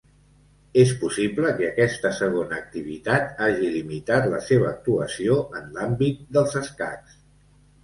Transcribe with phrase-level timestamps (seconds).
[0.83, 7.17] És possible que aquesta segona activitat hagi limitat la seva actuació en l'àmbit dels escacs.